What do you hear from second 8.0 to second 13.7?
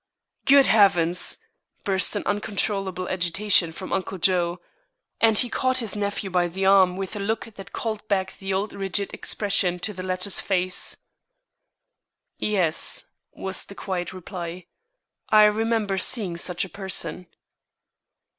back the old rigid expression to the latter's face. "Yes," was